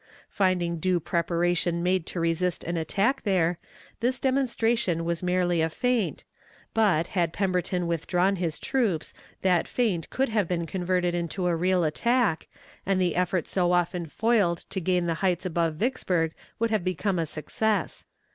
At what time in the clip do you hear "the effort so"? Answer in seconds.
12.99-13.73